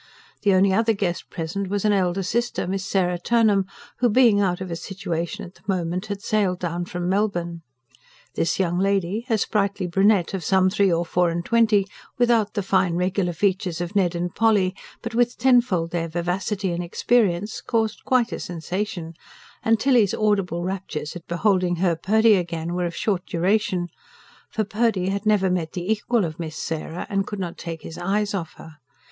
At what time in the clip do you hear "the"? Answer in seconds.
0.41-0.55, 5.53-5.61, 12.55-12.63, 25.73-25.91